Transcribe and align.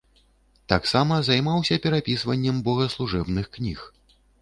Таксама 0.73 1.19
займаўся 1.27 1.79
перапісваннем 1.85 2.55
богаслужэбных 2.71 3.45
кніг. 3.57 3.79